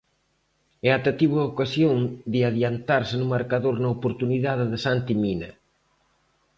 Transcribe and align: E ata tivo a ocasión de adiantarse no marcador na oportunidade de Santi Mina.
E 0.85 0.87
ata 0.97 1.11
tivo 1.19 1.35
a 1.39 1.49
ocasión 1.51 1.97
de 2.31 2.39
adiantarse 2.49 3.15
no 3.17 3.27
marcador 3.35 3.75
na 3.79 3.89
oportunidade 3.97 4.65
de 4.71 4.77
Santi 4.85 5.13
Mina. 5.23 5.49